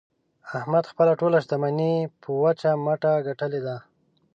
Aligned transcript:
احمد 0.57 0.83
خپله 0.91 1.13
ټوله 1.21 1.37
شمني 1.47 1.93
په 2.21 2.29
وچ 2.43 2.61
مټه 2.85 3.13
ګټلې 3.27 3.61
ده. 3.65 3.75